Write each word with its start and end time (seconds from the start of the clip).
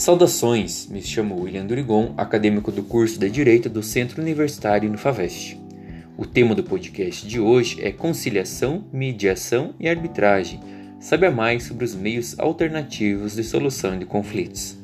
Saudações, 0.00 0.86
me 0.86 1.02
chamo 1.02 1.42
William 1.42 1.66
Durigon, 1.66 2.14
acadêmico 2.16 2.72
do 2.72 2.82
curso 2.82 3.20
de 3.20 3.28
Direito 3.28 3.68
do 3.68 3.82
Centro 3.82 4.22
Universitário 4.22 4.88
Unifavest. 4.88 5.60
O 6.16 6.24
tema 6.24 6.54
do 6.54 6.64
podcast 6.64 7.28
de 7.28 7.38
hoje 7.38 7.82
é 7.82 7.92
conciliação, 7.92 8.82
mediação 8.90 9.74
e 9.78 9.86
arbitragem. 9.86 10.58
Saiba 10.98 11.30
mais 11.30 11.64
sobre 11.64 11.84
os 11.84 11.94
meios 11.94 12.34
alternativos 12.38 13.34
de 13.34 13.44
solução 13.44 13.98
de 13.98 14.06
conflitos. 14.06 14.74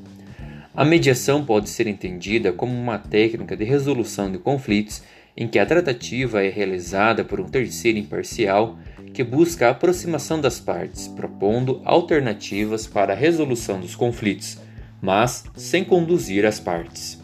A 0.74 0.84
mediação 0.84 1.42
pode 1.46 1.70
ser 1.70 1.86
entendida 1.86 2.52
como 2.52 2.78
uma 2.78 2.98
técnica 2.98 3.56
de 3.56 3.64
resolução 3.64 4.30
de 4.30 4.36
conflitos 4.36 5.02
em 5.34 5.48
que 5.48 5.58
a 5.58 5.64
tratativa 5.64 6.44
é 6.44 6.50
realizada 6.50 7.24
por 7.24 7.40
um 7.40 7.48
terceiro 7.48 7.96
imparcial 7.96 8.78
que 9.14 9.24
busca 9.24 9.68
a 9.68 9.70
aproximação 9.70 10.38
das 10.38 10.60
partes, 10.60 11.08
propondo 11.08 11.80
alternativas 11.86 12.86
para 12.86 13.14
a 13.14 13.16
resolução 13.16 13.80
dos 13.80 13.96
conflitos 13.96 14.65
mas 15.00 15.44
sem 15.54 15.84
conduzir 15.84 16.44
as 16.44 16.58
partes. 16.58 17.20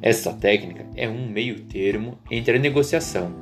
Esta 0.00 0.32
técnica 0.32 0.86
é 0.94 1.08
um 1.08 1.28
meio-termo 1.28 2.18
entre 2.30 2.56
a 2.56 2.60
negociação, 2.60 3.32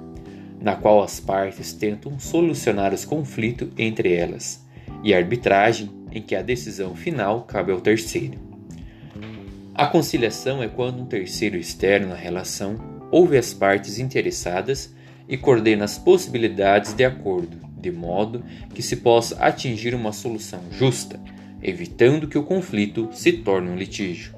na 0.61 0.75
qual 0.75 1.03
as 1.03 1.21
partes 1.21 1.73
tentam 1.73 2.19
solucionar 2.19 2.95
os 2.95 3.05
conflitos 3.05 3.69
entre 3.77 4.15
elas, 4.15 4.65
e 5.03 5.13
a 5.13 5.19
arbitragem, 5.19 5.91
em 6.11 6.23
que 6.23 6.35
a 6.35 6.43
decisão 6.43 6.95
final 6.95 7.43
cabe 7.43 7.73
ao 7.73 7.81
terceiro. 7.81 8.39
A 9.75 9.87
conciliação 9.87 10.63
é 10.63 10.69
quando 10.69 11.03
um 11.03 11.07
terceiro 11.07 11.59
externo 11.59 12.09
na 12.09 12.15
relação 12.15 12.79
ouve 13.11 13.37
as 13.37 13.53
partes 13.53 13.99
interessadas 13.99 14.95
e 15.29 15.37
coordena 15.37 15.85
as 15.85 15.99
possibilidades 15.99 16.95
de 16.95 17.05
acordo, 17.05 17.59
de 17.79 17.91
modo 17.91 18.43
que 18.75 18.81
se 18.81 18.97
possa 18.97 19.37
atingir 19.37 19.95
uma 19.95 20.13
solução 20.13 20.61
justa 20.73 21.21
evitando 21.69 22.29
que 22.29 22.39
o 22.39 22.45
conflito 22.45 23.09
se 23.13 23.33
torne 23.33 23.71
um 23.71 23.77
litígio. 23.77 24.35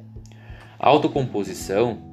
A 0.79 0.89
autocomposição 0.89 2.09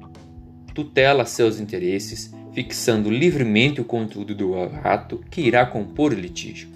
tutela 0.73 1.25
seus 1.25 1.59
interesses, 1.59 2.33
fixando 2.53 3.09
livremente 3.09 3.79
o 3.79 3.85
conteúdo 3.85 4.35
do 4.35 4.55
ato 4.83 5.23
que 5.31 5.41
irá 5.41 5.65
compor 5.65 6.11
o 6.11 6.19
litígio, 6.19 6.69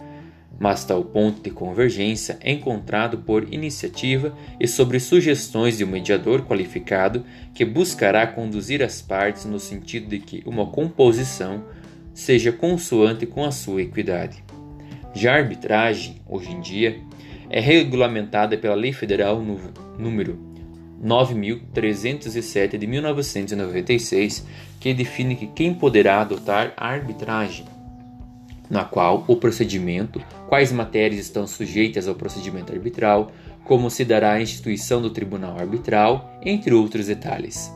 mas 0.57 0.85
tal 0.85 1.03
ponto 1.03 1.41
de 1.41 1.51
convergência 1.51 2.37
é 2.41 2.51
encontrado 2.51 3.19
por 3.19 3.53
iniciativa 3.53 4.33
e 4.59 4.67
sobre 4.67 4.99
sugestões 4.99 5.77
de 5.77 5.83
um 5.83 5.87
mediador 5.87 6.43
qualificado 6.43 7.25
que 7.53 7.65
buscará 7.65 8.25
conduzir 8.25 8.81
as 8.81 9.01
partes 9.01 9.45
no 9.45 9.59
sentido 9.59 10.07
de 10.07 10.19
que 10.19 10.43
uma 10.45 10.65
composição 10.65 11.63
seja 12.13 12.51
consoante 12.51 13.25
com 13.25 13.43
a 13.43 13.51
sua 13.51 13.81
equidade. 13.81 14.43
Já 15.13 15.33
a 15.33 15.37
arbitragem, 15.37 16.21
hoje 16.27 16.51
em 16.51 16.61
dia, 16.61 16.99
é 17.49 17.59
regulamentada 17.59 18.57
pela 18.57 18.75
Lei 18.75 18.93
Federal 18.93 19.41
número 19.97 20.37
9307 21.01 22.77
de 22.77 22.85
1996, 22.85 24.45
que 24.79 24.93
define 24.93 25.35
que 25.35 25.47
quem 25.47 25.73
poderá 25.73 26.21
adotar 26.21 26.73
a 26.77 26.87
arbitragem, 26.87 27.65
na 28.69 28.83
qual 28.83 29.23
o 29.27 29.35
procedimento, 29.35 30.21
quais 30.47 30.71
matérias 30.71 31.21
estão 31.21 31.47
sujeitas 31.47 32.07
ao 32.07 32.15
procedimento 32.15 32.71
arbitral, 32.71 33.31
como 33.63 33.89
se 33.89 34.03
dará 34.03 34.33
a 34.33 34.41
instituição 34.41 35.01
do 35.01 35.09
tribunal 35.09 35.57
arbitral, 35.57 36.39
entre 36.43 36.73
outros 36.73 37.07
detalhes. 37.07 37.71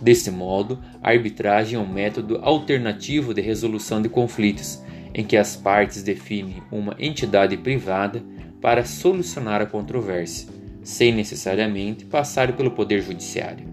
Desse 0.00 0.30
modo, 0.30 0.78
a 1.02 1.10
arbitragem 1.10 1.76
é 1.76 1.78
um 1.78 1.86
método 1.86 2.40
alternativo 2.42 3.32
de 3.32 3.40
resolução 3.40 4.02
de 4.02 4.08
conflitos, 4.08 4.82
em 5.14 5.24
que 5.24 5.36
as 5.36 5.56
partes 5.56 6.02
definem 6.02 6.62
uma 6.72 6.96
entidade 6.98 7.56
privada 7.56 8.22
para 8.62 8.84
solucionar 8.84 9.60
a 9.60 9.66
controvérsia, 9.66 10.48
sem 10.84 11.12
necessariamente 11.12 12.04
passar 12.04 12.52
pelo 12.56 12.70
Poder 12.70 13.02
Judiciário. 13.02 13.66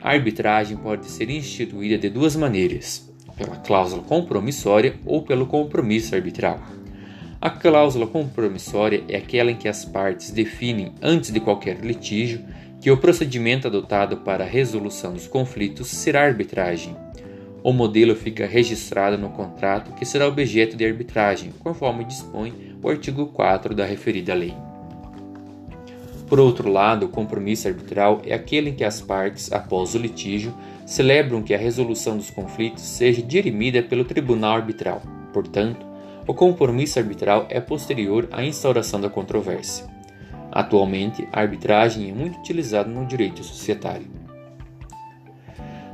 A 0.00 0.10
arbitragem 0.10 0.76
pode 0.76 1.06
ser 1.10 1.30
instituída 1.30 1.96
de 1.96 2.10
duas 2.10 2.36
maneiras: 2.36 3.10
pela 3.36 3.56
cláusula 3.56 4.02
compromissória 4.02 4.96
ou 5.06 5.22
pelo 5.22 5.46
compromisso 5.46 6.14
arbitral. 6.14 6.60
A 7.40 7.48
cláusula 7.48 8.06
compromissória 8.06 9.02
é 9.08 9.16
aquela 9.16 9.50
em 9.50 9.56
que 9.56 9.68
as 9.68 9.84
partes 9.84 10.30
definem, 10.30 10.92
antes 11.00 11.32
de 11.32 11.40
qualquer 11.40 11.80
litígio, 11.80 12.44
que 12.80 12.90
o 12.90 12.96
procedimento 12.96 13.66
adotado 13.66 14.18
para 14.18 14.44
a 14.44 14.46
resolução 14.46 15.12
dos 15.12 15.26
conflitos 15.26 15.88
será 15.88 16.24
arbitragem. 16.24 16.96
O 17.62 17.72
modelo 17.72 18.14
fica 18.14 18.46
registrado 18.46 19.18
no 19.18 19.30
contrato 19.30 19.92
que 19.92 20.04
será 20.04 20.28
objeto 20.28 20.76
de 20.76 20.86
arbitragem, 20.86 21.52
conforme 21.58 22.04
dispõe 22.04 22.76
o 22.82 22.88
artigo 22.88 23.26
4 23.26 23.74
da 23.74 23.84
referida 23.84 24.32
lei. 24.32 24.54
Por 26.28 26.38
outro 26.38 26.70
lado, 26.70 27.06
o 27.06 27.08
compromisso 27.08 27.66
arbitral 27.66 28.20
é 28.24 28.34
aquele 28.34 28.70
em 28.70 28.74
que 28.74 28.84
as 28.84 29.00
partes, 29.00 29.50
após 29.50 29.94
o 29.94 29.98
litígio, 29.98 30.54
celebram 30.84 31.42
que 31.42 31.54
a 31.54 31.58
resolução 31.58 32.16
dos 32.16 32.30
conflitos 32.30 32.82
seja 32.82 33.22
dirimida 33.22 33.82
pelo 33.82 34.04
tribunal 34.04 34.56
arbitral. 34.56 35.02
Portanto, 35.32 35.86
o 36.26 36.34
compromisso 36.34 36.98
arbitral 36.98 37.46
é 37.48 37.60
posterior 37.60 38.28
à 38.30 38.44
instauração 38.44 39.00
da 39.00 39.08
controvérsia. 39.08 39.86
Atualmente, 40.52 41.26
a 41.32 41.40
arbitragem 41.40 42.10
é 42.10 42.12
muito 42.12 42.38
utilizada 42.38 42.88
no 42.88 43.06
direito 43.06 43.42
societário. 43.42 44.06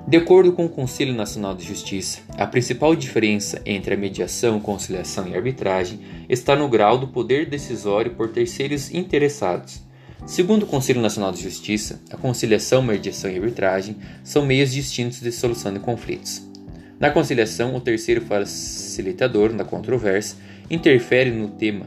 De 0.06 0.18
acordo 0.18 0.52
com 0.52 0.66
o 0.66 0.68
Conselho 0.68 1.14
Nacional 1.14 1.54
de 1.54 1.64
Justiça, 1.64 2.20
a 2.36 2.46
principal 2.46 2.94
diferença 2.94 3.62
entre 3.64 3.94
a 3.94 3.96
mediação, 3.96 4.60
conciliação 4.60 5.26
e 5.26 5.34
arbitragem 5.34 5.98
está 6.28 6.54
no 6.54 6.68
grau 6.68 6.98
do 6.98 7.08
poder 7.08 7.48
decisório 7.48 8.14
por 8.14 8.28
terceiros 8.28 8.92
interessados. 8.92 9.82
Segundo 10.26 10.64
o 10.64 10.66
Conselho 10.66 11.00
Nacional 11.00 11.32
de 11.32 11.42
Justiça, 11.42 12.02
a 12.10 12.18
conciliação, 12.18 12.82
mediação 12.82 13.30
e 13.30 13.36
arbitragem 13.36 13.96
são 14.22 14.44
meios 14.44 14.72
distintos 14.72 15.20
de 15.20 15.32
solução 15.32 15.72
de 15.72 15.80
conflitos. 15.80 16.42
Na 17.00 17.10
conciliação, 17.10 17.74
o 17.74 17.80
terceiro 17.80 18.20
facilitador 18.20 19.54
da 19.54 19.64
controvérsia 19.64 20.36
interfere 20.70 21.30
no 21.30 21.48
tema 21.48 21.86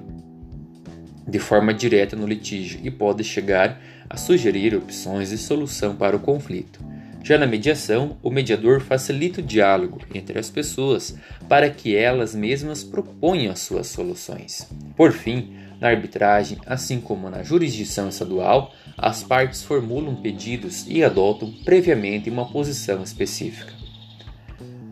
de 1.27 1.39
forma 1.39 1.73
direta 1.73 2.15
no 2.15 2.25
litígio 2.25 2.79
e 2.83 2.89
pode 2.89 3.23
chegar 3.23 3.79
a 4.09 4.17
sugerir 4.17 4.73
opções 4.75 5.29
de 5.29 5.37
solução 5.37 5.95
para 5.95 6.15
o 6.15 6.19
conflito. 6.19 6.79
Já 7.27 7.37
na 7.37 7.45
mediação, 7.45 8.15
o 8.23 8.31
mediador 8.31 8.79
facilita 8.79 9.41
o 9.41 9.43
diálogo 9.43 9.99
entre 10.15 10.39
as 10.39 10.49
pessoas 10.49 11.17
para 11.49 11.69
que 11.69 11.93
elas 11.93 12.33
mesmas 12.33 12.85
proponham 12.85 13.51
as 13.51 13.59
suas 13.59 13.87
soluções. 13.87 14.65
Por 14.95 15.11
fim, 15.11 15.53
na 15.77 15.89
arbitragem, 15.89 16.57
assim 16.65 17.01
como 17.01 17.29
na 17.29 17.43
jurisdição 17.43 18.07
estadual, 18.07 18.73
as 18.97 19.23
partes 19.23 19.61
formulam 19.61 20.15
pedidos 20.15 20.85
e 20.87 21.03
adotam 21.03 21.51
previamente 21.65 22.29
uma 22.29 22.49
posição 22.49 23.03
específica. 23.03 23.73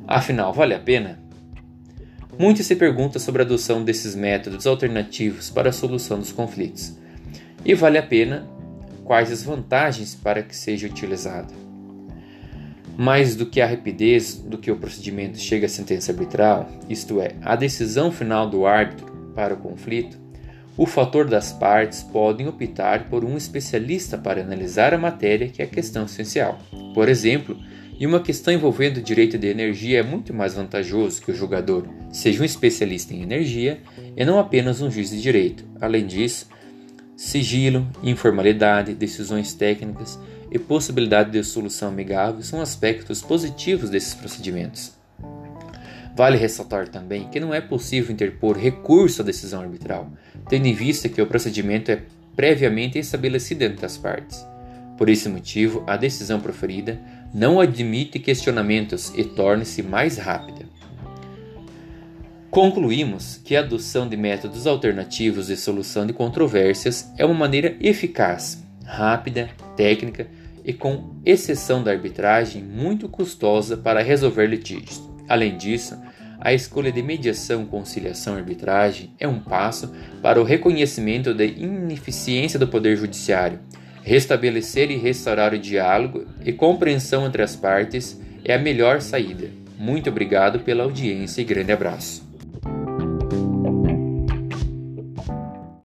Afinal, 0.05 0.51
vale 0.51 0.73
a 0.73 0.79
pena? 0.79 1.17
Muito 2.37 2.61
se 2.63 2.75
pergunta 2.75 3.17
sobre 3.17 3.43
a 3.43 3.45
adoção 3.45 3.81
desses 3.81 4.13
métodos 4.13 4.67
alternativos 4.67 5.49
para 5.49 5.69
a 5.69 5.71
solução 5.71 6.19
dos 6.19 6.33
conflitos. 6.33 6.97
E 7.63 7.73
vale 7.73 7.97
a 7.97 8.03
pena 8.03 8.45
quais 9.05 9.31
as 9.31 9.41
vantagens 9.41 10.15
para 10.15 10.43
que 10.43 10.53
seja 10.53 10.85
utilizado. 10.85 11.64
Mais 12.97 13.35
do 13.35 13.45
que 13.45 13.59
a 13.59 13.67
rapidez 13.67 14.35
do 14.35 14.57
que 14.57 14.71
o 14.71 14.77
procedimento 14.77 15.37
chega 15.37 15.65
à 15.65 15.69
sentença 15.69 16.11
arbitral, 16.11 16.69
isto 16.89 17.19
é, 17.19 17.35
a 17.41 17.55
decisão 17.55 18.11
final 18.11 18.49
do 18.49 18.65
árbitro 18.65 19.05
para 19.35 19.53
o 19.53 19.57
conflito, 19.57 20.17
o 20.77 20.85
fator 20.85 21.25
das 21.25 21.53
partes 21.53 22.03
podem 22.03 22.47
optar 22.47 23.09
por 23.09 23.23
um 23.23 23.37
especialista 23.37 24.17
para 24.17 24.41
analisar 24.41 24.93
a 24.93 24.97
matéria 24.97 25.47
que 25.47 25.61
é 25.61 25.65
a 25.65 25.69
questão 25.69 26.05
essencial. 26.05 26.59
Por 26.93 27.07
exemplo, 27.07 27.57
em 27.97 28.05
uma 28.05 28.19
questão 28.19 28.53
envolvendo 28.53 29.01
direito 29.01 29.37
de 29.37 29.47
energia 29.47 29.99
é 29.99 30.03
muito 30.03 30.33
mais 30.33 30.55
vantajoso 30.55 31.21
que 31.21 31.31
o 31.31 31.35
julgador 31.35 31.87
seja 32.11 32.41
um 32.41 32.45
especialista 32.45 33.13
em 33.13 33.21
energia 33.21 33.79
e 34.17 34.25
não 34.25 34.37
apenas 34.37 34.81
um 34.81 34.91
juiz 34.91 35.11
de 35.11 35.21
direito. 35.21 35.65
Além 35.79 36.05
disso, 36.05 36.49
sigilo, 37.15 37.87
informalidade, 38.03 38.93
decisões 38.93 39.53
técnicas 39.53 40.19
e 40.51 40.59
possibilidade 40.59 41.31
de 41.31 41.43
solução 41.43 41.89
amigável 41.89 42.41
são 42.41 42.61
aspectos 42.61 43.21
positivos 43.21 43.89
desses 43.89 44.13
procedimentos. 44.13 44.93
Vale 46.15 46.37
ressaltar 46.37 46.87
também 46.87 47.27
que 47.27 47.39
não 47.39 47.53
é 47.53 47.59
possível 47.59 48.13
interpor 48.13 48.57
recurso 48.57 49.21
à 49.21 49.25
decisão 49.25 49.61
arbitral, 49.61 50.09
tendo 50.47 50.65
em 50.65 50.73
vista 50.73 51.09
que 51.09 51.21
o 51.21 51.27
procedimento 51.27 51.91
é 51.91 52.03
previamente 52.35 52.97
estabelecido 52.97 53.63
entre 53.63 53.85
as 53.85 53.97
partes. 53.97 54.45
Por 54.97 55.09
esse 55.09 55.27
motivo, 55.27 55.83
a 55.85 55.97
decisão 55.97 56.39
proferida 56.39 56.99
não 57.33 57.59
admite 57.59 58.17
questionamentos 58.17 59.11
e 59.13 59.25
torna-se 59.25 59.83
mais 59.83 60.17
rápida. 60.17 60.65
Concluímos 62.49 63.41
que 63.43 63.53
a 63.53 63.59
adoção 63.59 64.07
de 64.07 64.15
métodos 64.15 64.65
alternativos 64.65 65.47
de 65.47 65.57
solução 65.57 66.07
de 66.07 66.13
controvérsias 66.13 67.11
é 67.17 67.25
uma 67.25 67.33
maneira 67.33 67.75
eficaz, 67.81 68.63
rápida, 68.85 69.49
técnica 69.75 70.27
e, 70.65 70.73
com 70.73 71.15
exceção 71.23 71.83
da 71.83 71.91
arbitragem, 71.91 72.63
muito 72.63 73.07
custosa 73.07 73.77
para 73.77 74.01
resolver 74.01 74.47
litígios. 74.47 75.01
Além 75.29 75.57
disso, 75.57 75.97
a 76.39 76.53
escolha 76.53 76.91
de 76.91 77.01
mediação, 77.01 77.65
conciliação 77.65 78.35
e 78.35 78.39
arbitragem 78.39 79.13
é 79.19 79.27
um 79.27 79.39
passo 79.39 79.93
para 80.21 80.41
o 80.41 80.43
reconhecimento 80.43 81.33
da 81.33 81.45
ineficiência 81.45 82.59
do 82.59 82.67
Poder 82.67 82.97
Judiciário, 82.97 83.59
Restabelecer 84.05 84.91
e 84.91 84.97
restaurar 84.97 85.51
o 85.51 85.57
diálogo 85.57 86.25
e 86.45 86.53
compreensão 86.53 87.25
entre 87.25 87.41
as 87.41 87.55
partes 87.55 88.21
é 88.43 88.53
a 88.53 88.59
melhor 88.59 89.01
saída. 89.01 89.49
Muito 89.79 90.11
obrigado 90.11 90.59
pela 90.59 90.83
audiência 90.83 91.41
e 91.41 91.43
grande 91.43 91.71
abraço. 91.71 92.24